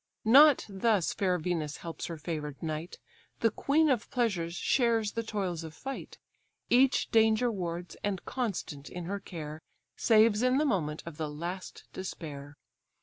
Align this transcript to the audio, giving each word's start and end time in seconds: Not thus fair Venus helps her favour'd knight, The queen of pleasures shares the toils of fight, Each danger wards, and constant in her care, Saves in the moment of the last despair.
Not 0.25 0.65
thus 0.67 1.13
fair 1.13 1.37
Venus 1.37 1.77
helps 1.77 2.07
her 2.07 2.17
favour'd 2.17 2.63
knight, 2.63 2.97
The 3.41 3.51
queen 3.51 3.87
of 3.87 4.09
pleasures 4.09 4.55
shares 4.55 5.11
the 5.11 5.21
toils 5.21 5.63
of 5.63 5.75
fight, 5.75 6.17
Each 6.71 7.11
danger 7.11 7.51
wards, 7.51 7.95
and 8.03 8.25
constant 8.25 8.89
in 8.89 9.05
her 9.05 9.19
care, 9.19 9.61
Saves 9.95 10.41
in 10.41 10.57
the 10.57 10.65
moment 10.65 11.03
of 11.05 11.17
the 11.17 11.29
last 11.29 11.83
despair. 11.93 12.55